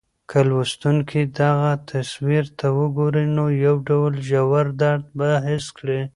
[0.29, 6.01] که لوستونکی دغه تصویر ته وګوري، نو یو ډول ژور درد به حس کړي.